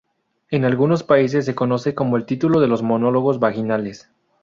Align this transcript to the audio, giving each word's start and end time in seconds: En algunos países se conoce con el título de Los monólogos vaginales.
En 0.49 0.65
algunos 0.65 1.03
países 1.03 1.45
se 1.45 1.53
conoce 1.53 1.93
con 1.93 2.11
el 2.15 2.25
título 2.25 2.59
de 2.59 2.65
Los 2.67 2.81
monólogos 2.81 3.39
vaginales. 3.39 4.09